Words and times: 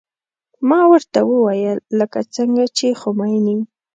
ما 0.69 0.79
ورته 0.91 1.19
وويل 1.31 1.77
لکه 1.99 2.19
څنګه 2.35 2.63
چې 2.77 2.87
خميني. 3.01 3.57